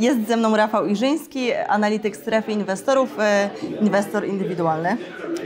Jest 0.00 0.28
ze 0.28 0.36
mną 0.36 0.56
Rafał 0.56 0.86
Iżyński, 0.86 1.52
analityk 1.52 2.16
strefy 2.16 2.52
inwestorów, 2.52 3.16
e, 3.18 3.50
inwestor 3.80 4.26
indywidualny. 4.26 4.96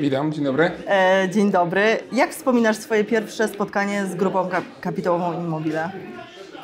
Witam, 0.00 0.32
dzień 0.32 0.44
dobry. 0.44 0.70
E, 0.88 1.28
Dzień 1.32 1.50
dobry. 1.50 1.82
Jak 2.12 2.30
wspominasz 2.30 2.76
swoje 2.76 3.04
pierwsze 3.04 3.48
spotkanie 3.48 4.06
z 4.06 4.14
grupą 4.14 4.48
kap- 4.48 4.80
kapitałową 4.80 5.32
Immobile? 5.32 5.90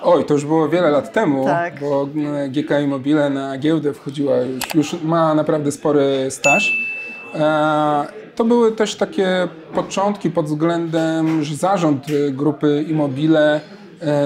Oj, 0.02 0.24
to 0.24 0.34
już 0.34 0.44
było 0.44 0.68
wiele 0.68 0.90
lat 0.90 1.12
temu, 1.12 1.44
Tak. 1.44 1.80
bo 1.80 2.08
e, 2.36 2.48
GK 2.48 2.80
Immobile 2.80 3.30
na 3.30 3.58
giełdę 3.58 3.92
wchodziła 3.92 4.36
już, 4.36 4.74
już 4.74 5.02
ma 5.02 5.34
naprawdę 5.34 5.72
spory 5.72 6.26
staż. 6.30 6.90
To 8.36 8.44
były 8.44 8.72
też 8.72 8.94
takie 8.94 9.48
początki 9.74 10.30
pod 10.30 10.46
względem, 10.46 11.44
że 11.44 11.54
zarząd 11.56 12.04
grupy 12.30 12.84
Immobile 12.88 13.60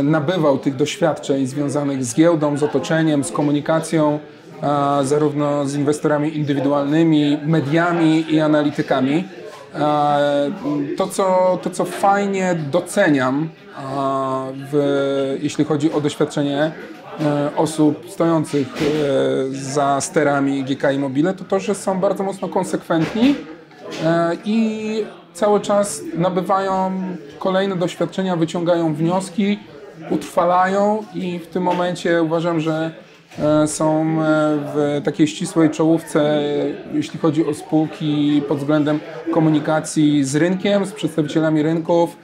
nabywał 0.03 0.59
tych 0.59 0.77
doświadczeń 0.77 1.47
związanych 1.47 2.05
z 2.05 2.15
giełdą, 2.15 2.57
z 2.57 2.63
otoczeniem, 2.63 3.25
z 3.25 3.33
komunikacją, 3.33 4.19
zarówno 5.03 5.67
z 5.67 5.75
inwestorami 5.75 6.37
indywidualnymi, 6.37 7.39
mediami 7.47 8.25
i 8.35 8.41
analitykami. 8.41 9.25
E, 9.75 10.51
To 10.97 11.07
co, 11.07 11.59
to, 11.63 11.71
co 11.71 11.85
fajnie 11.85 12.55
doceniam, 12.71 13.49
w, 14.73 15.39
jeśli 15.43 15.65
chodzi 15.65 15.93
o 15.93 16.01
doświadczenie 16.01 16.73
e, 17.21 17.51
osób 17.57 18.11
stojących 18.11 18.69
e, 18.69 19.55
za 19.55 20.01
sterami 20.01 20.65
GK 20.65 20.93
Immobile, 20.93 21.33
to 21.35 21.45
to, 21.45 21.61
że 21.61 21.75
są 21.75 22.01
bardzo 22.01 22.25
mocno 22.25 22.49
konsekwentni 22.49 23.31
e, 23.31 23.35
i 24.45 25.05
cały 25.35 25.61
czas 25.61 26.03
nabywają 26.17 26.93
kolejne 27.39 27.77
doświadczenia, 27.77 28.37
wyciągają 28.37 28.95
wnioski, 28.95 29.59
utrwalają 30.11 31.05
i 31.15 31.39
w 31.39 31.47
tym 31.47 31.63
momencie 31.63 32.23
uważam, 32.23 32.61
że 32.61 32.91
e, 33.39 33.67
są 33.67 34.03
e, 34.03 34.05
w 34.75 35.01
takiej 35.05 35.27
ścisłej 35.27 35.71
czołówce, 35.71 36.43
jeśli 36.93 37.19
chodzi 37.21 37.47
o 37.47 37.55
spółki 37.55 38.43
pod 38.49 38.59
względem 38.59 39.01
komunikacji 39.33 40.25
z 40.25 40.37
rynkiem, 40.37 40.87
z 40.87 40.93
przedstawicielami 40.93 41.63
rynków, 41.63 42.17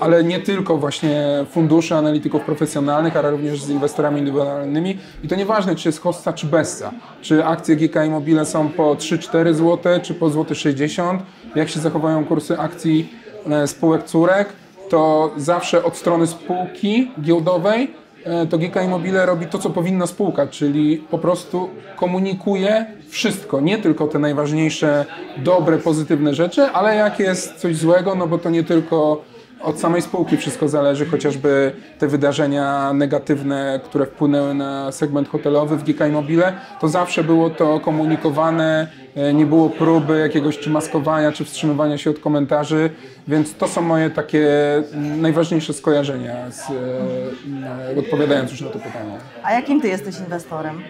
ale 0.00 0.24
nie 0.24 0.40
tylko 0.40 0.76
właśnie 0.76 1.44
funduszy, 1.50 1.94
analityków 1.94 2.42
profesjonalnych, 2.42 3.16
ale 3.16 3.30
również 3.30 3.62
z 3.62 3.70
inwestorami 3.70 4.18
indywidualnymi. 4.18 4.98
I 5.24 5.28
to 5.28 5.36
nieważne, 5.36 5.76
czy 5.76 5.88
jest 5.88 6.00
hossa, 6.00 6.32
czy 6.32 6.46
bessa. 6.46 6.90
Czy 7.22 7.44
akcje 7.44 7.76
GK 7.76 8.04
Immobile 8.04 8.46
są 8.46 8.68
po 8.68 8.94
3-4 8.94 9.54
zł, 9.54 10.00
czy 10.02 10.14
po 10.14 10.30
złoty 10.30 10.54
60 10.54 11.22
jak 11.54 11.68
się 11.68 11.80
zachowują 11.80 12.24
kursy 12.24 12.58
akcji 12.58 13.12
e, 13.50 13.66
spółek 13.66 14.04
córek, 14.04 14.48
to 14.88 15.30
zawsze 15.36 15.84
od 15.84 15.96
strony 15.96 16.26
spółki 16.26 17.10
giełdowej 17.22 18.01
to 18.50 18.58
GK 18.58 18.82
Immobile 18.84 19.26
robi 19.26 19.46
to, 19.46 19.58
co 19.58 19.70
powinna 19.70 20.06
spółka, 20.06 20.46
czyli 20.46 20.96
po 21.10 21.18
prostu 21.18 21.68
komunikuje 21.96 22.86
wszystko, 23.08 23.60
nie 23.60 23.78
tylko 23.78 24.06
te 24.06 24.18
najważniejsze, 24.18 25.04
dobre, 25.36 25.78
pozytywne 25.78 26.34
rzeczy, 26.34 26.62
ale 26.62 26.96
jak 26.96 27.18
jest 27.18 27.56
coś 27.56 27.76
złego, 27.76 28.14
no 28.14 28.26
bo 28.26 28.38
to 28.38 28.50
nie 28.50 28.64
tylko 28.64 29.22
od 29.62 29.80
samej 29.80 30.02
spółki 30.02 30.36
wszystko 30.36 30.68
zależy, 30.68 31.06
chociażby 31.06 31.72
te 31.98 32.08
wydarzenia 32.08 32.92
negatywne, 32.92 33.80
które 33.84 34.06
wpłynęły 34.06 34.54
na 34.54 34.92
segment 34.92 35.28
hotelowy 35.28 35.76
w 35.76 35.84
GK 35.84 36.06
Immobile, 36.06 36.52
to 36.80 36.88
zawsze 36.88 37.24
było 37.24 37.50
to 37.50 37.80
komunikowane, 37.80 38.88
e, 39.14 39.34
nie 39.34 39.46
było 39.46 39.70
próby 39.70 40.18
jakiegoś 40.18 40.58
czy 40.58 40.70
maskowania, 40.70 41.32
czy 41.32 41.44
wstrzymywania 41.44 41.98
się 41.98 42.10
od 42.10 42.18
komentarzy, 42.18 42.90
więc 43.28 43.54
to 43.54 43.68
są 43.68 43.82
moje 43.82 44.10
takie 44.10 44.48
najważniejsze 44.94 45.72
skojarzenia, 45.72 46.50
z, 46.50 46.70
e, 46.70 47.98
odpowiadając 47.98 48.50
już 48.50 48.60
na 48.60 48.68
to 48.68 48.78
pytanie. 48.78 49.18
A 49.42 49.52
jakim 49.52 49.80
ty 49.80 49.88
jesteś 49.88 50.18
inwestorem? 50.18 50.82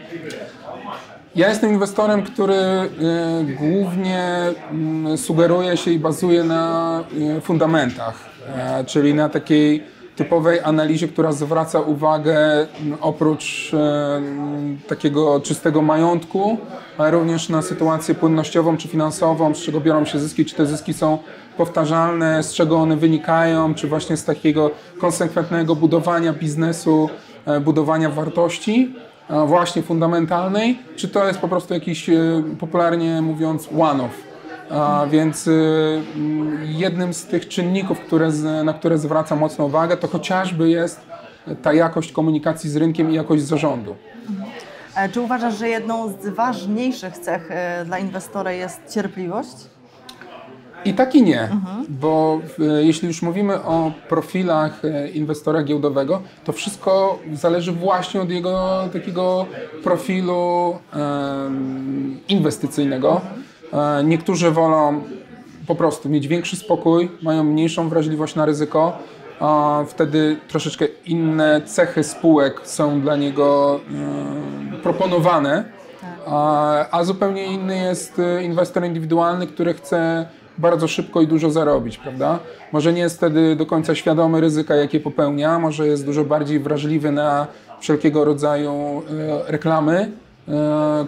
Ja 1.35 1.49
jestem 1.49 1.73
inwestorem, 1.73 2.23
który 2.23 2.55
e, 2.55 2.89
głównie 3.59 4.29
mm, 4.71 5.19
sugeruje 5.19 5.77
się 5.77 5.91
i 5.91 5.99
bazuje 5.99 6.45
na 6.45 7.05
e, 7.37 7.41
fundamentach, 7.41 8.15
e, 8.57 8.85
czyli 8.85 9.15
na 9.15 9.29
takiej 9.29 9.83
typowej 10.17 10.61
analizie, 10.61 11.09
która 11.09 11.33
zwraca 11.33 11.81
uwagę 11.81 12.67
oprócz 13.01 13.75
e, 13.75 14.21
takiego 14.89 15.41
czystego 15.41 15.83
majątku, 15.83 16.59
ale 16.99 17.11
również 17.11 17.49
na 17.49 17.63
sytuację 17.63 18.15
płynnościową 18.15 18.77
czy 18.77 18.89
finansową, 18.89 19.55
z 19.55 19.59
czego 19.59 19.81
biorą 19.81 20.05
się 20.05 20.19
zyski, 20.19 20.45
czy 20.45 20.55
te 20.55 20.67
zyski 20.67 20.95
są 20.95 21.19
powtarzalne, 21.57 22.43
z 22.43 22.55
czego 22.55 22.77
one 22.77 22.97
wynikają, 22.97 23.75
czy 23.75 23.89
właśnie 23.89 24.17
z 24.17 24.25
takiego 24.25 24.71
konsekwentnego 25.01 25.77
budowania 25.77 26.33
biznesu, 26.33 27.11
e, 27.47 27.61
budowania 27.61 28.11
wartości 28.11 28.95
właśnie 29.47 29.83
fundamentalnej, 29.83 30.79
czy 30.97 31.09
to 31.09 31.27
jest 31.27 31.39
po 31.39 31.49
prostu 31.49 31.75
jakiś, 31.75 32.09
e, 32.09 32.15
popularnie 32.61 33.23
mówiąc, 33.23 33.69
one-off. 33.79 34.33
A 34.71 35.07
więc 35.11 35.49
mm, 35.49 36.59
jednym 36.65 37.15
z 37.15 37.27
tych 37.27 37.49
czynników, 37.49 38.01
które, 38.01 38.29
na 38.65 38.73
które 38.73 38.99
zwraca 38.99 39.37
mocną 39.37 39.65
uwagę, 39.65 39.97
to 39.97 40.09
chociażby 40.09 40.69
jest 40.71 41.01
ta 41.63 41.73
jakość 41.73 42.13
komunikacji 42.13 42.71
z 42.71 42.77
rynkiem 42.77 43.11
i 43.11 43.15
jakość 43.15 43.43
zarządu. 43.43 43.97
E, 44.97 45.09
Czy 45.09 45.21
uważasz, 45.21 45.59
że 45.59 45.69
jedną 45.69 46.09
z 46.09 46.29
ważniejszych 46.29 47.19
cech 47.19 47.51
e, 47.51 47.85
dla 47.85 47.99
inwestora 47.99 48.53
jest 48.53 48.81
cierpliwość? 48.95 49.57
I 50.85 50.95
tak 50.95 51.15
i 51.15 51.23
nie, 51.23 51.49
bo 51.89 52.41
e, 52.61 52.83
jeśli 52.83 53.09
już 53.09 53.23
mówimy 53.23 53.63
o 53.63 53.93
profilach 54.09 54.85
e, 54.85 55.09
inwestora 55.09 55.63
giełdowego, 55.63 56.23
to 56.45 56.53
wszystko 56.53 57.19
zależy 57.33 57.73
właśnie 57.73 58.21
od 58.21 58.31
jego 58.31 58.85
takiego 58.93 59.47
profilu 59.83 60.77
inwestycyjnego. 62.29 63.21
E, 63.73 64.05
niektórzy 64.05 64.51
wolą 64.51 65.03
po 65.67 65.75
prostu 65.75 66.09
mieć 66.09 66.29
większy 66.29 66.57
spokój, 66.57 67.11
mają 67.23 67.45
mniejszą 67.45 67.89
wrażliwość 67.89 68.35
na 68.35 68.47
ryzyko, 68.47 68.99
a 69.41 69.81
wtedy 69.89 70.37
troszeczkę 70.49 70.87
inne 71.07 71.61
cechy 71.65 72.05
spółek 72.05 72.61
są 72.65 73.01
dla 73.01 73.17
niego 73.17 73.81
proponowane. 74.83 75.65
A, 76.27 76.91
a 76.91 77.05
zupełnie 77.05 77.45
inny 77.47 77.77
jest 77.77 78.21
inwestor 78.43 78.85
indywidualny, 78.85 79.47
który 79.47 79.75
chce 79.75 80.27
bardzo 80.63 80.89
szybko 80.89 81.21
i 81.21 81.27
dużo 81.27 81.51
zarobić, 81.51 81.99
prawda? 81.99 82.39
Może 82.73 82.93
nie 82.93 83.01
jest 83.01 83.17
wtedy 83.17 83.57
do 83.57 83.67
końca 83.67 83.95
świadomy 83.95 84.41
ryzyka, 84.41 84.75
jakie 84.75 85.01
popełnia, 85.01 85.59
może 85.59 85.87
jest 85.87 86.07
dużo 86.07 86.25
bardziej 86.25 86.61
wrażliwy 86.61 87.13
na 87.13 87.47
wszelkiego 87.81 88.25
rodzaju 88.25 88.73
e, 88.73 89.53
reklamy, 89.53 90.13
e, 90.49 91.07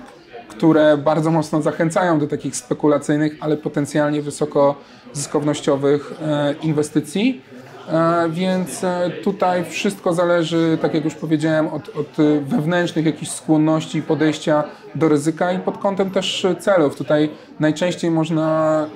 które 0.48 0.96
bardzo 0.96 1.30
mocno 1.30 1.62
zachęcają 1.62 2.18
do 2.18 2.26
takich 2.26 2.56
spekulacyjnych, 2.56 3.36
ale 3.40 3.56
potencjalnie 3.56 4.22
wysoko 4.22 4.74
zyskownościowych 5.12 6.12
e, 6.22 6.54
inwestycji. 6.62 7.42
E, 7.88 8.28
Więc 8.30 8.84
e, 8.84 9.10
tutaj 9.24 9.64
wszystko 9.64 10.12
zależy, 10.12 10.78
tak 10.82 10.94
jak 10.94 11.04
już 11.04 11.14
powiedziałem, 11.14 11.68
od, 11.68 11.88
od 11.88 12.08
wewnętrznych 12.40 13.06
jakichś 13.06 13.30
skłonności 13.30 13.98
i 13.98 14.02
podejścia 14.02 14.64
do 14.94 15.08
ryzyka 15.08 15.52
i 15.52 15.58
pod 15.58 15.78
kątem 15.78 16.10
też 16.10 16.46
celów. 16.60 16.96
Tutaj 16.96 17.30
najczęściej 17.60 18.10
można 18.10 18.86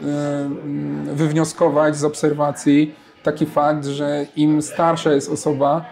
e, 1.10 1.14
wywnioskować 1.14 1.96
z 1.96 2.04
obserwacji 2.04 2.94
taki 3.22 3.46
fakt, 3.46 3.86
że 3.86 4.26
im 4.36 4.62
starsza 4.62 5.12
jest 5.12 5.30
osoba, 5.30 5.84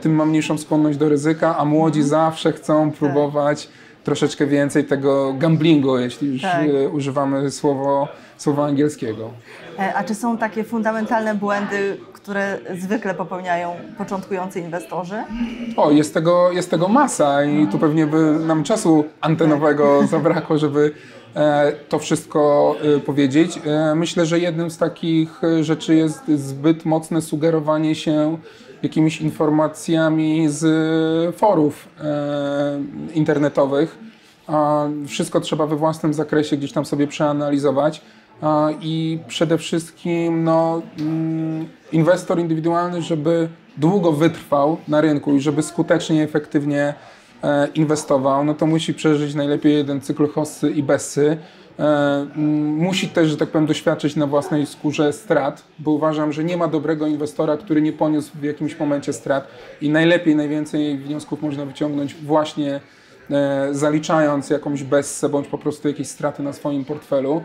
tym 0.00 0.14
ma 0.14 0.24
mniejszą 0.24 0.58
skłonność 0.58 0.98
do 0.98 1.08
ryzyka, 1.08 1.56
a 1.58 1.64
młodzi 1.64 2.02
zawsze 2.02 2.52
chcą 2.52 2.90
próbować 2.90 3.68
troszeczkę 4.04 4.46
więcej 4.46 4.84
tego 4.84 5.34
gamblingu, 5.38 5.98
jeśli 5.98 6.32
już 6.32 6.42
Tak. 6.42 6.62
e, 6.84 6.88
używamy 6.88 7.50
słowo, 7.50 8.08
słowa 8.36 8.66
angielskiego. 8.66 9.30
E, 9.78 9.94
A 9.94 10.04
czy 10.04 10.14
są 10.14 10.38
takie 10.38 10.64
fundamentalne 10.64 11.34
błędy, 11.34 11.96
które 12.12 12.58
zwykle 12.78 13.14
popełniają 13.14 13.76
początkujący 13.98 14.60
inwestorzy? 14.60 15.14
O, 15.76 15.90
jest 15.90 16.14
tego, 16.14 16.52
jest 16.52 16.70
tego 16.70 16.88
masa 16.88 17.44
i 17.44 17.66
tu 17.66 17.78
pewnie 17.78 18.06
by 18.06 18.36
nam 18.46 18.64
czasu 18.64 19.04
antenowego 19.20 20.02
zabrakło, 20.06 20.58
żeby 20.58 20.92
e, 21.36 21.72
to 21.88 21.98
wszystko 21.98 22.76
powiedzieć. 23.06 23.60
Myślę, 23.94 24.26
że 24.26 24.38
jednym 24.38 24.70
z 24.70 24.78
takich 24.78 25.40
rzeczy 25.60 25.94
jest 25.94 26.28
zbyt 26.28 26.84
mocne 26.84 27.22
sugerowanie 27.22 27.94
się 27.94 28.38
jakimiś 28.82 29.20
informacjami 29.20 30.48
z 30.48 31.36
forów 31.36 31.88
e, 32.00 32.80
internetowych. 33.14 33.98
Wszystko 35.06 35.40
trzeba 35.40 35.66
we 35.66 35.76
własnym 35.76 36.14
zakresie 36.14 36.56
gdzieś 36.56 36.72
tam 36.72 36.84
sobie 36.84 37.06
przeanalizować. 37.06 38.02
I 38.80 39.18
przede 39.28 39.58
wszystkim 39.58 40.44
no, 40.44 40.82
mm, 40.98 41.68
inwestor 41.92 42.38
indywidualny, 42.38 43.02
żeby 43.02 43.48
długo 43.76 44.12
wytrwał 44.12 44.76
na 44.88 45.00
rynku 45.00 45.34
i 45.34 45.40
żeby 45.40 45.62
skutecznie 45.62 46.22
efektywnie 46.22 46.94
e, 47.42 47.68
inwestował, 47.74 48.44
no 48.44 48.54
to 48.54 48.66
musi 48.66 48.94
przeżyć 48.94 49.34
najlepiej 49.34 49.74
jeden 49.74 50.00
cykl 50.00 50.28
hossy 50.28 50.70
i 50.70 50.82
bessy. 50.82 51.36
E, 51.80 52.26
musi 52.36 53.08
też, 53.08 53.28
że 53.28 53.36
tak 53.36 53.48
powiem, 53.48 53.66
doświadczyć 53.66 54.16
na 54.16 54.26
własnej 54.26 54.66
skórze 54.66 55.12
strat, 55.12 55.62
bo 55.78 55.90
uważam, 55.90 56.32
że 56.32 56.44
nie 56.44 56.56
ma 56.56 56.68
dobrego 56.68 57.06
inwestora, 57.06 57.56
który 57.56 57.82
nie 57.82 57.92
poniósł 57.92 58.30
w 58.34 58.42
jakimś 58.42 58.78
momencie 58.78 59.12
strat 59.12 59.48
i 59.80 59.90
najlepiej, 59.90 60.36
najwięcej 60.36 60.98
wniosków 60.98 61.42
można 61.42 61.64
wyciągnąć 61.64 62.14
właśnie 62.14 62.80
e, 63.30 63.68
zaliczając 63.72 64.50
jakąś 64.50 64.82
bessę 64.82 65.28
bądź 65.28 65.48
po 65.48 65.58
prostu 65.58 65.88
jakieś 65.88 66.08
straty 66.08 66.42
na 66.42 66.52
swoim 66.52 66.84
portfelu. 66.84 67.42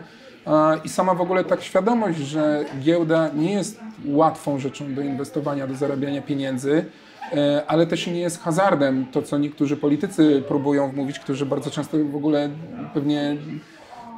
I 0.84 0.88
sama 0.88 1.14
w 1.14 1.20
ogóle 1.20 1.44
tak 1.44 1.62
świadomość, 1.62 2.18
że 2.18 2.64
giełda 2.80 3.30
nie 3.34 3.52
jest 3.52 3.80
łatwą 4.04 4.58
rzeczą 4.58 4.94
do 4.94 5.02
inwestowania, 5.02 5.66
do 5.66 5.74
zarabiania 5.74 6.22
pieniędzy, 6.22 6.84
e, 7.32 7.62
ale 7.66 7.86
też 7.86 8.06
nie 8.06 8.20
jest 8.20 8.40
hazardem, 8.40 9.06
to 9.12 9.22
co 9.22 9.38
niektórzy 9.38 9.76
politycy 9.76 10.42
próbują 10.48 10.90
wmówić, 10.90 11.18
którzy 11.18 11.46
bardzo 11.46 11.70
często 11.70 11.96
w 12.12 12.16
ogóle 12.16 12.50
pewnie 12.94 13.36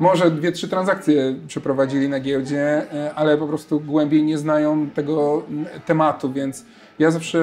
może 0.00 0.30
dwie, 0.30 0.52
trzy 0.52 0.68
transakcje 0.68 1.34
przeprowadzili 1.46 2.08
na 2.08 2.20
giełdzie, 2.20 2.92
e, 2.92 3.14
ale 3.14 3.38
po 3.38 3.46
prostu 3.46 3.80
głębiej 3.80 4.22
nie 4.22 4.38
znają 4.38 4.90
tego 4.90 5.42
tematu, 5.86 6.32
więc 6.32 6.64
ja 6.98 7.10
zawsze 7.10 7.38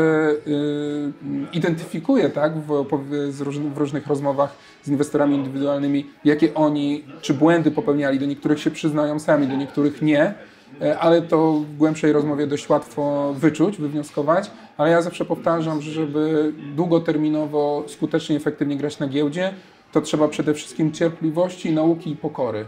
y, 0.48 1.12
identyfikuję 1.54 2.30
tak, 2.30 2.58
w, 2.58 2.86
w, 3.32 3.78
różnych 3.78 4.08
rozmowach 4.08 4.56
z 4.84 4.88
inwestorami 4.88 5.36
indywidualnymi, 5.36 6.10
jakie 6.26 6.54
oni, 6.54 7.04
czy 7.22 7.34
błędy 7.34 7.72
popełniali, 7.72 8.20
do 8.20 8.26
niektórych 8.26 8.60
się 8.60 8.72
przyznają 8.72 9.20
sami, 9.20 9.48
do 9.48 9.56
niektórych 9.56 10.02
nie, 10.02 10.34
e, 10.82 11.00
ale 11.00 11.22
to 11.22 11.54
w 11.54 11.78
głębszej 11.78 12.12
rozmowie 12.12 12.48
dość 12.48 12.70
łatwo 12.70 13.34
wyczuć, 13.38 13.78
wywnioskować, 13.78 14.52
ale 14.78 14.92
ja 14.92 15.02
zawsze 15.02 15.26
powtarzam, 15.26 15.82
że 15.82 15.92
żeby 15.92 16.54
długoterminowo, 16.76 17.84
skutecznie, 17.88 18.36
efektywnie 18.36 18.78
grać 18.78 19.00
na 19.00 19.08
giełdzie, 19.08 19.54
to 19.96 20.02
trzeba 20.02 20.28
przede 20.28 20.54
wszystkim 20.54 20.92
cierpliwości, 20.92 21.74
nauki 21.74 22.12
i 22.12 22.16
pokory. 22.16 22.66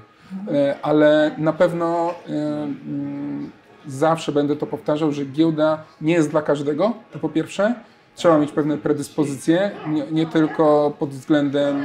E, 0.52 0.76
ale 0.82 1.32
na 1.38 1.54
pewno 1.54 2.10
e, 2.10 2.32
mm, 2.34 3.52
zawsze 3.88 4.32
będę 4.32 4.56
to 4.56 4.66
powtarzał, 4.66 5.12
że 5.12 5.26
giełda 5.26 5.84
nie 6.02 6.14
jest 6.14 6.32
dla 6.32 6.42
każdego, 6.42 6.94
to 7.12 7.20
po 7.20 7.30
pierwsze. 7.30 7.76
Trzeba 8.16 8.38
mieć 8.38 8.52
pewne 8.52 8.78
predyspozycje, 8.78 9.72
nie, 9.88 10.04
nie 10.12 10.26
tylko 10.26 10.94
pod 11.00 11.10
względem 11.10 11.78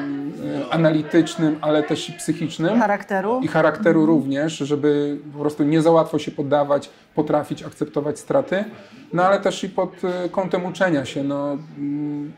e, 0.71 0.73
analitycznym, 0.73 1.59
ale 1.61 1.83
też 1.83 2.09
i 2.09 2.13
psychicznym. 2.13 2.79
Charakteru. 2.79 3.41
I 3.43 3.49
charakteru 3.49 4.01
mhm. 4.01 4.19
również, 4.19 4.59
żeby 4.59 5.19
po 5.33 5.39
prostu 5.39 5.65
nie 5.65 5.83
za 5.83 5.91
łatwo 5.91 6.19
się 6.19 6.31
poddawać, 6.31 6.91
potrafić 7.15 7.63
akceptować 7.63 8.19
straty, 8.19 8.65
no 9.13 9.25
ale 9.25 9.41
też 9.41 9.65
i 9.65 9.69
pod 9.69 9.93
kątem 10.31 10.65
uczenia 10.65 11.05
się. 11.05 11.25
No, 11.25 11.59
mm, 11.79 12.33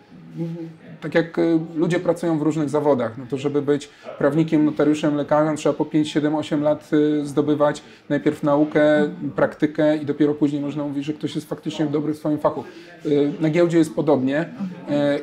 tak 1.01 1.15
jak 1.15 1.39
y, 1.39 1.59
ludzie 1.77 2.01
pracują 2.01 2.39
w 2.39 2.43
różnych 2.43 2.69
zawodach, 2.69 3.19
no 3.19 3.25
to 3.31 3.37
żeby 3.37 3.63
być 3.63 3.89
prawnikiem, 4.19 4.65
notariuszem, 4.65 5.15
lekarzem, 5.15 5.57
trzeba 5.57 5.73
po 5.73 5.85
5, 5.85 6.11
7, 6.11 6.35
8 6.35 6.63
lat 6.63 6.91
y, 6.93 7.27
zdobywać 7.27 7.83
najpierw 8.09 8.43
naukę, 8.43 9.11
praktykę 9.37 9.97
i 9.97 10.07
dopiero 10.07 10.35
później 10.35 10.63
można 10.63 10.85
mówić, 10.85 11.05
że 11.05 11.13
ktoś 11.13 11.35
jest 11.35 11.49
faktycznie 11.49 11.87
dobry 11.87 12.15
w 12.15 12.19
swoim 12.19 12.39
fachu. 12.39 12.65
Y, 13.07 13.33
na 13.41 13.51
giełdzie 13.51 13.79
jest 13.79 13.95
podobnie 13.95 14.49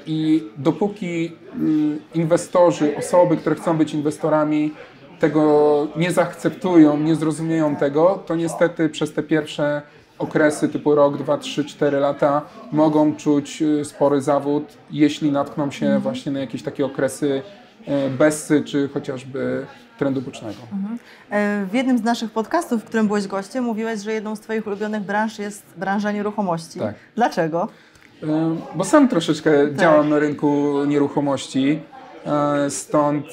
i 0.06 0.44
dopóki 0.58 1.32
inwestorzy, 2.16 2.98
osoby, 2.98 3.38
które 3.38 3.56
chcą 3.56 3.78
być 3.78 3.94
inwestorami, 3.94 4.72
tego 5.20 5.88
nie 5.96 6.12
zaakceptują, 6.12 6.98
nie 6.98 7.16
zrozumieją 7.16 7.76
tego, 7.76 8.24
to 8.26 8.36
niestety 8.36 8.90
przez 8.90 9.14
te 9.14 9.24
pierwsze 9.24 9.82
okresy 10.22 10.70
typu 10.70 10.96
rok, 10.96 11.18
dwa, 11.18 11.38
trzy, 11.38 11.66
cztery 11.66 12.00
lata 12.00 12.42
mogą 12.72 13.16
czuć 13.16 13.62
y, 13.62 13.86
spory 13.86 14.22
zawód, 14.22 14.64
jeśli 14.92 15.32
natkną 15.32 15.72
się 15.72 15.86
mhm. 15.86 16.02
właśnie 16.02 16.32
na 16.32 16.40
jakieś 16.40 16.64
takie 16.64 16.86
okresy 16.86 17.42
y, 17.88 18.10
bezsy, 18.10 18.64
czy 18.64 18.90
chociażby 18.94 19.66
trendu 20.02 20.22
bocznego. 20.22 20.60
Mhm. 20.74 21.00
E, 21.30 21.66
w 21.66 21.74
jednym 21.74 21.98
z 21.98 22.04
naszych 22.04 22.32
podcastów, 22.32 22.82
w 22.82 22.86
którym 22.86 23.08
byłeś 23.08 23.28
gościem, 23.28 23.64
mówiłeś, 23.64 24.00
że 24.00 24.14
jedną 24.14 24.36
z 24.36 24.40
Twoich 24.40 24.68
ulubionych 24.68 25.02
branż 25.02 25.40
jest 25.40 25.64
branża 25.78 26.12
nieruchomości. 26.12 26.80
Tak. 26.80 26.96
Dlaczego? 27.16 27.68
E, 28.24 28.28
bo 28.76 28.84
sam 28.84 29.08
troszeczkę 29.08 29.68
tak. 29.68 29.76
działam 29.76 30.10
na 30.10 30.20
rynku 30.20 30.84
nieruchomości, 30.88 31.80
e, 32.26 32.70
stąd 32.70 33.26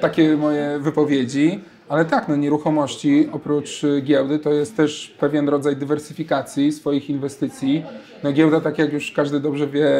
takie 0.00 0.36
moje 0.36 0.78
wypowiedzi. 0.78 1.60
Ale 1.90 2.04
tak, 2.04 2.28
no 2.28 2.36
nieruchomości 2.36 3.28
oprócz 3.32 3.82
giełdy 4.02 4.38
to 4.38 4.52
jest 4.52 4.76
też 4.76 5.14
pewien 5.20 5.48
rodzaj 5.48 5.76
dywersyfikacji 5.76 6.72
swoich 6.72 7.10
inwestycji. 7.10 7.84
No 8.22 8.32
giełda, 8.32 8.60
tak 8.60 8.78
jak 8.78 8.92
już 8.92 9.12
każdy 9.12 9.40
dobrze 9.40 9.66
wie, 9.66 9.90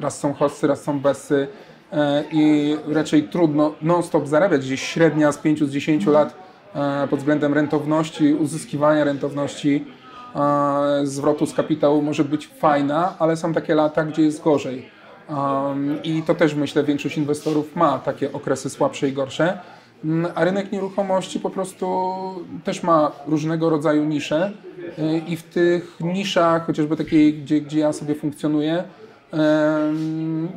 raz 0.00 0.18
są 0.18 0.34
hossy, 0.34 0.66
raz 0.66 0.82
są 0.82 1.00
besy 1.00 1.48
e, 1.92 2.24
i 2.32 2.76
raczej 2.88 3.22
trudno 3.22 3.74
non-stop 3.82 4.26
zarabiać. 4.26 4.66
Gdzieś 4.66 4.82
średnia 4.82 5.32
z 5.32 5.38
5 5.38 5.64
z 5.64 5.70
10 5.70 6.06
lat 6.06 6.36
e, 6.74 7.08
pod 7.08 7.18
względem 7.18 7.54
rentowności, 7.54 8.34
uzyskiwania 8.34 9.04
rentowności, 9.04 9.84
e, 10.36 11.06
zwrotu 11.06 11.46
z 11.46 11.54
kapitału 11.54 12.02
może 12.02 12.24
być 12.24 12.46
fajna, 12.46 13.14
ale 13.18 13.36
są 13.36 13.54
takie 13.54 13.74
lata, 13.74 14.04
gdzie 14.04 14.22
jest 14.22 14.42
gorzej. 14.42 14.96
I 16.04 16.22
to 16.22 16.34
też 16.34 16.54
myślę, 16.54 16.84
większość 16.84 17.16
inwestorów 17.16 17.76
ma 17.76 17.98
takie 17.98 18.32
okresy 18.32 18.70
słabsze 18.70 19.08
i 19.08 19.12
gorsze. 19.12 19.58
Mm, 20.04 20.32
a 20.34 20.44
rynek 20.44 20.72
nieruchomości 20.72 21.40
po 21.40 21.50
prostu 21.50 21.86
też 22.64 22.82
ma 22.82 23.12
różnego 23.26 23.70
rodzaju 23.70 24.04
nisze 24.04 24.52
y, 24.98 25.18
i 25.28 25.36
w 25.36 25.42
tych 25.42 26.00
niszach, 26.00 26.66
chociażby 26.66 26.96
takiej, 26.96 27.34
gdzie, 27.34 27.60
gdzie 27.60 27.78
ja 27.78 27.92
sobie 27.92 28.14
funkcjonuję, 28.14 28.84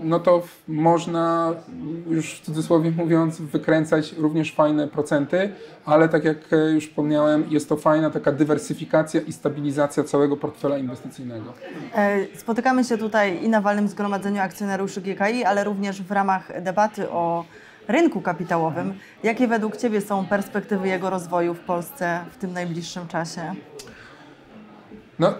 no 0.03 0.19
to 0.19 0.41
można, 0.67 1.53
już 2.09 2.33
w 2.33 2.41
cudzysłowie 2.41 2.91
mówiąc, 2.91 3.41
wykręcać 3.41 4.13
również 4.13 4.55
fajne 4.55 4.87
procenty, 4.87 5.49
ale 5.85 6.09
tak 6.09 6.23
jak 6.23 6.37
już 6.73 6.87
wspomniałem, 6.87 7.45
jest 7.49 7.69
to 7.69 7.77
fajna 7.77 8.09
taka 8.09 8.31
dywersyfikacja 8.31 9.21
i 9.21 9.33
stabilizacja 9.33 10.03
całego 10.03 10.37
portfela 10.37 10.77
inwestycyjnego. 10.77 11.53
E, 11.95 12.37
spotykamy 12.37 12.83
się 12.83 12.97
tutaj 12.97 13.43
i 13.43 13.49
na 13.49 13.61
walnym 13.61 13.87
zgromadzeniu 13.87 14.41
akcjonariuszy 14.41 15.01
GKI, 15.01 15.43
ale 15.43 15.63
również 15.63 16.01
w 16.01 16.11
ramach 16.11 16.63
debaty 16.63 17.09
o 17.09 17.45
rynku 17.89 18.21
kapitałowym. 18.21 18.93
Jakie 19.23 19.47
według 19.47 19.77
Ciebie 19.77 20.01
są 20.01 20.25
perspektywy 20.25 20.87
jego 20.87 21.09
rozwoju 21.09 21.53
w 21.53 21.59
Polsce 21.59 22.19
w 22.31 22.37
tym 22.37 22.53
najbliższym 22.53 23.07
czasie? 23.07 23.41
No, 25.19 25.33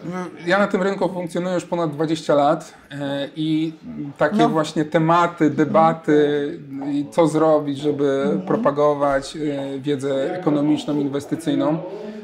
ja 0.46 0.60
na 0.60 0.68
tym 0.68 0.82
rynku 0.82 1.10
funkcjonuję 1.10 1.56
już 1.56 1.66
ponad 1.66 1.92
20 1.92 2.36
lat 2.36 2.74
e, 2.92 3.30
i 3.36 3.74
takie 4.18 4.38
no. 4.38 4.50
właśnie 4.50 4.86
tematy, 4.86 5.50
debaty, 5.50 6.60
co 7.12 7.28
zrobić, 7.28 7.78
żeby 7.78 8.22
mhm. 8.22 8.42
propagować 8.42 9.36
e, 9.36 9.80
wiedzę 9.80 10.40
ekonomiczną, 10.40 11.00
inwestycyjną, 11.00 11.78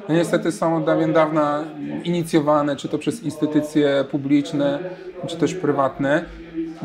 no 0.10 0.16
niestety 0.16 0.52
są 0.52 0.78
od 0.78 0.86
dawien 0.86 1.14
dawna 1.14 1.64
inicjowane, 2.04 2.76
czy 2.76 2.90
to 2.90 2.98
przez 2.98 3.24
instytucje 3.24 4.06
publiczne, 4.12 4.80
czy 5.28 5.38
też 5.38 5.54
prywatne. 5.54 6.26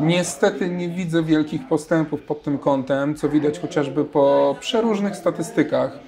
Niestety 0.01 0.69
nie 0.69 0.89
widzę 0.89 1.23
wielkich 1.23 1.67
postępów 1.67 2.21
pod 2.21 2.43
tym 2.43 2.57
kątem, 2.57 3.15
co 3.15 3.29
widać 3.29 3.59
chociażby 3.59 4.05
po 4.05 4.55
przeróżnych 4.59 5.15
statystykach 5.15 5.99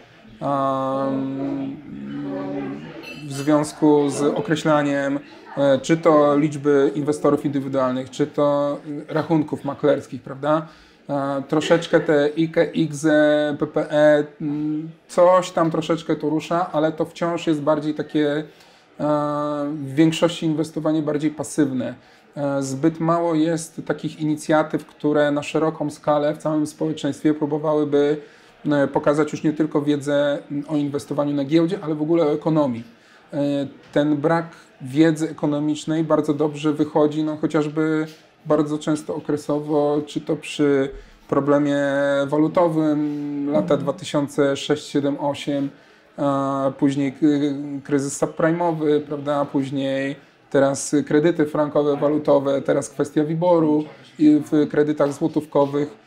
w 3.27 3.33
związku 3.33 4.09
z 4.09 4.21
określaniem 4.21 5.19
e, 5.57 5.79
czy 5.79 5.97
to 5.97 6.38
liczby 6.38 6.91
inwestorów 6.95 7.45
indywidualnych, 7.45 8.09
czy 8.09 8.27
to 8.27 8.77
rachunków 9.07 9.65
maklerskich, 9.65 10.21
prawda? 10.21 10.67
E, 11.09 11.43
troszeczkę 11.47 12.00
te 12.00 12.29
IKE, 12.38 12.71
IGZE, 12.73 13.55
PPE, 13.59 14.23
coś 15.07 15.51
tam 15.51 15.71
troszeczkę 15.71 16.15
to 16.15 16.29
rusza, 16.29 16.71
ale 16.71 16.91
to 16.91 17.05
wciąż 17.05 17.47
jest 17.47 17.62
bardziej 17.62 17.93
takie 17.93 18.29
e, 18.29 18.43
w 19.73 19.95
większości 19.95 20.45
inwestowanie 20.45 21.01
bardziej 21.01 21.31
pasywne. 21.31 21.95
E, 22.37 22.63
zbyt 22.63 22.99
mało 22.99 23.35
jest 23.35 23.81
takich 23.85 24.19
inicjatyw, 24.19 24.85
które 24.85 25.31
na 25.31 25.43
szeroką 25.43 25.89
skalę 25.89 26.35
w 26.35 26.37
całym 26.37 26.67
społeczeństwie 26.67 27.33
próbowałyby 27.33 28.17
e, 28.65 28.87
pokazać 28.87 29.31
już 29.31 29.43
nie 29.43 29.53
tylko 29.53 29.81
wiedzę 29.81 30.39
o 30.67 30.75
inwestowaniu 30.75 31.35
na 31.35 31.45
giełdzie, 31.45 31.79
ale 31.81 31.95
w 31.95 32.01
ogóle 32.01 32.23
o 32.23 32.33
ekonomii. 32.33 32.83
E, 33.33 33.37
ten 33.91 34.17
brak 34.17 34.45
wiedzy 34.81 35.29
ekonomicznej 35.29 36.03
bardzo 36.03 36.33
dobrze 36.33 36.73
wychodzi, 36.73 37.23
no 37.23 37.37
chociażby 37.37 38.07
bardzo 38.45 38.77
często 38.77 39.15
okresowo, 39.15 40.01
czy 40.05 40.21
to 40.21 40.35
przy 40.35 40.89
problemie 41.27 41.77
walutowym 42.25 43.49
lata 43.51 43.77
2006, 43.77 44.87
7, 44.87 45.17
8, 45.19 45.69
później 46.77 47.13
kryzys 47.83 48.21
subprime'owy, 48.21 49.01
prawda, 49.01 49.45
później 49.45 50.15
teraz 50.53 50.95
kredyty 51.05 51.45
frankowe, 51.45 51.98
walutowe, 51.98 52.62
teraz 52.62 52.89
kwestia 52.89 53.24
wyboru 53.24 53.83
w 54.19 54.67
kredytach 54.69 55.13
złotówkowych. 55.13 55.98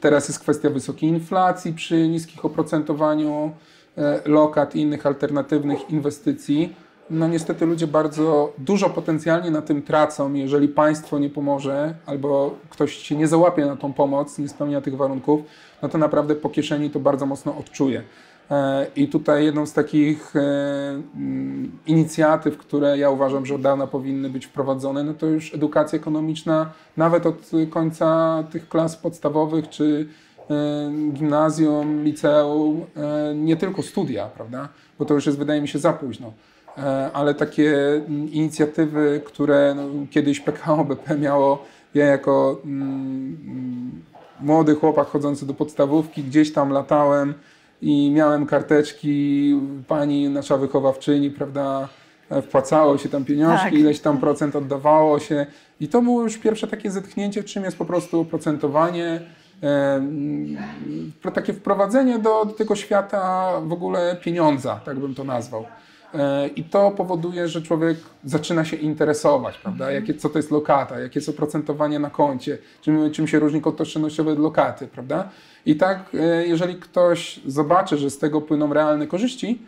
Teraz 0.00 0.28
jest 0.28 0.40
kwestia 0.40 0.70
wysokiej 0.70 1.10
inflacji 1.10 1.72
przy 1.72 2.08
niskich 2.08 2.44
oprocentowaniu 2.44 3.52
e, 3.98 4.20
lokat 4.24 4.74
i 4.74 4.80
innych 4.80 5.06
alternatywnych 5.06 5.90
inwestycji. 5.90 6.74
no 7.10 7.28
niestety 7.28 7.66
ludzie 7.66 7.86
bardzo 7.86 8.52
dużo 8.58 8.90
potencjalnie 8.90 9.50
na 9.50 9.62
tym 9.62 9.82
tracą, 9.82 10.34
jeżeli 10.34 10.68
państwo 10.68 11.18
nie 11.18 11.30
pomoże 11.30 11.94
albo 12.06 12.54
ktoś 12.70 12.96
się 12.96 13.16
nie 13.16 13.28
załapie 13.28 13.66
na 13.66 13.76
tą 13.76 13.92
pomoc, 13.92 14.38
nie 14.38 14.48
spełnia 14.48 14.80
tych 14.80 14.96
warunków, 14.96 15.40
no 15.82 15.88
to 15.88 15.98
naprawdę 15.98 16.34
po 16.34 16.48
kieszeni 16.48 16.90
to 16.90 17.00
bardzo 17.00 17.26
mocno 17.26 17.56
odczuje. 17.56 18.02
I 18.96 19.08
tutaj 19.08 19.44
jedną 19.44 19.66
z 19.66 19.72
takich 19.72 20.36
e, 20.36 20.40
mm, 21.16 21.72
inicjatyw, 21.86 22.58
które 22.58 22.98
ja 22.98 23.10
uważam, 23.10 23.46
że 23.46 23.54
od 23.54 23.60
dawna 23.60 23.86
powinny 23.86 24.30
być 24.30 24.46
wprowadzone, 24.46 25.04
no 25.04 25.14
to 25.14 25.26
już 25.26 25.54
edukacja 25.54 25.98
ekonomiczna, 25.98 26.70
nawet 26.96 27.26
od 27.26 27.50
końca 27.70 28.44
tych 28.52 28.68
klas 28.68 28.96
podstawowych 28.96 29.68
czy 29.68 30.06
e, 30.50 30.90
gimnazjum, 31.12 32.04
liceum, 32.04 32.84
e, 32.96 33.34
nie 33.34 33.56
tylko 33.56 33.82
studia, 33.82 34.26
prawda? 34.26 34.68
Bo 34.98 35.04
to 35.04 35.14
już 35.14 35.26
jest, 35.26 35.38
wydaje 35.38 35.60
mi 35.60 35.68
się, 35.68 35.78
za 35.78 35.92
późno. 35.92 36.32
Ale 37.12 37.34
takie 37.34 37.76
mm, 37.94 38.32
inicjatywy, 38.32 39.20
które 39.24 39.74
no, 39.76 39.82
kiedyś 40.10 40.40
PKO 40.40 40.84
BP 40.84 41.18
miało, 41.18 41.64
ja 41.94 42.06
jako 42.06 42.60
mm, 42.64 44.02
młody 44.40 44.74
chłopak 44.74 45.08
chodzący 45.08 45.46
do 45.46 45.54
podstawówki, 45.54 46.22
gdzieś 46.22 46.52
tam 46.52 46.70
latałem 46.70 47.34
i 47.82 48.10
miałem 48.10 48.46
karteczki, 48.46 49.54
pani 49.88 50.28
nasza 50.28 50.56
wychowawczyni, 50.56 51.30
prawda, 51.30 51.88
wpłacało 52.42 52.98
się 52.98 53.08
tam 53.08 53.24
pieniążki, 53.24 53.64
Tak. 53.64 53.74
ileś 53.74 54.00
tam 54.00 54.18
procent 54.18 54.56
oddawało 54.56 55.18
się 55.18 55.46
i 55.80 55.88
to 55.88 56.02
było 56.02 56.22
już 56.22 56.38
pierwsze 56.38 56.68
takie 56.68 56.90
zetknięcie, 56.90 57.44
czym 57.44 57.64
jest 57.64 57.78
po 57.78 57.84
prostu 57.84 58.20
oprocentowanie, 58.20 59.20
e, 59.62 60.02
takie 61.34 61.52
wprowadzenie 61.52 62.18
do, 62.18 62.44
do 62.44 62.52
tego 62.52 62.76
świata 62.76 63.52
w 63.60 63.72
ogóle 63.72 64.16
pieniądza, 64.22 64.80
tak 64.84 64.98
bym 64.98 65.14
to 65.14 65.24
nazwał. 65.24 65.64
E, 66.14 66.48
I 66.48 66.64
to 66.64 66.90
powoduje, 66.90 67.48
że 67.48 67.62
człowiek 67.62 67.96
zaczyna 68.24 68.64
się 68.64 68.76
interesować, 68.76 69.58
prawda? 69.58 69.90
Jakie, 69.90 70.14
co 70.14 70.28
to 70.28 70.38
jest 70.38 70.50
lokata, 70.50 70.98
jakie 71.00 71.18
jest 71.18 71.28
oprocentowanie 71.28 71.98
na 71.98 72.10
koncie, 72.10 72.58
czym, 72.82 73.10
czym 73.10 73.28
się 73.28 73.38
różni 73.38 73.60
kod 73.60 73.80
oszczędnościowy 73.80 74.30
od 74.30 74.38
lokaty, 74.38 74.86
prawda? 74.86 75.28
I 75.66 75.76
tak, 75.76 75.98
e, 76.14 76.46
jeżeli 76.46 76.74
ktoś 76.74 77.40
zobaczy, 77.46 77.96
że 77.98 78.10
z 78.10 78.18
tego 78.18 78.40
płyną 78.40 78.72
realne 78.72 79.06
korzyści, 79.06 79.62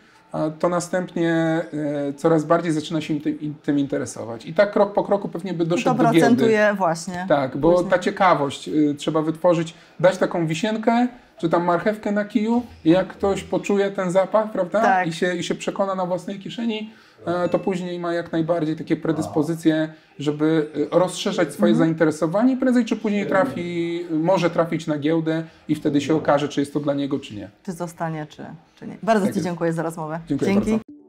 to 0.59 0.69
następnie 0.69 1.31
e, 1.33 2.13
coraz 2.13 2.45
bardziej 2.45 2.71
zaczyna 2.71 3.01
się 3.01 3.19
tym, 3.21 3.55
tym 3.63 3.79
interesować. 3.79 4.45
I 4.45 4.53
tak 4.53 4.71
krok 4.71 4.93
po 4.93 5.03
kroku 5.03 5.29
pewnie 5.29 5.53
by 5.53 5.63
To 5.63 5.69
doszedł 5.69 5.97
do 5.97 6.03
giełdy. 6.03 6.19
procentuje 6.19 6.73
właśnie. 6.77 7.25
Tak, 7.29 7.57
bo 7.57 7.71
Później. 7.71 7.91
ta 7.91 7.99
ciekawość 7.99 8.67
y, 8.67 8.95
trzeba 8.97 9.21
wytworzyć, 9.21 9.73
dać 9.99 10.17
taką 10.17 10.47
wisienkę, 10.47 11.07
czy 11.41 11.49
tam 11.49 11.63
marchewkę 11.63 12.11
na 12.11 12.25
kiju 12.25 12.63
i 12.85 12.89
jak 12.89 13.07
ktoś 13.07 13.43
poczuje 13.43 13.91
ten 13.91 14.11
zapach, 14.11 14.51
prawda, 14.51 14.81
Tak. 14.81 15.07
I, 15.07 15.13
się, 15.13 15.35
i 15.35 15.43
się 15.43 15.55
przekona 15.55 15.95
na 15.95 16.05
własnej 16.05 16.39
kieszeni, 16.39 16.89
e, 17.25 17.49
to 17.49 17.59
później 17.59 17.99
ma 17.99 18.13
jak 18.13 18.31
najbardziej 18.31 18.75
takie 18.75 18.95
predyspozycje, 18.95 19.93
żeby 20.19 20.69
y, 20.75 20.87
rozszerzać 20.91 21.53
swoje 21.53 21.71
Mhm. 21.71 21.87
zainteresowanie 21.87 22.53
i 22.53 22.57
prędzej 22.57 22.85
czy 22.85 22.95
później 22.95 23.27
trafi, 23.27 24.05
może 24.11 24.49
trafić 24.49 24.87
na 24.87 24.97
giełdę 24.97 25.43
i 25.67 25.75
wtedy 25.75 26.01
się 26.01 26.15
okaże, 26.15 26.47
czy 26.49 26.59
jest 26.59 26.73
to 26.73 26.79
dla 26.79 26.93
niego, 26.93 27.19
czy 27.19 27.35
nie. 27.35 27.49
Czy 27.65 27.71
zostanie, 27.71 28.25
czy, 28.29 28.45
czy 28.75 28.87
nie. 28.87 28.97
Bardzo 29.03 29.25
Tak 29.25 29.33
Ci 29.33 29.37
jest. 29.39 29.47
dziękuję 29.47 29.73
za 29.73 29.83
rozmowę. 29.83 30.19
Dziękuję 30.27 30.53
Dzięki. 30.53 30.71
bardzo. 30.71 31.00